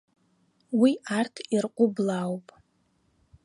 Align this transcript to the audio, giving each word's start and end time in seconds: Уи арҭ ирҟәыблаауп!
Уи 0.79 0.91
арҭ 1.17 1.35
ирҟәыблаауп! 1.55 2.47